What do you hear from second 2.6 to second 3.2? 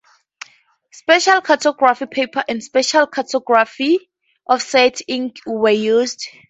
special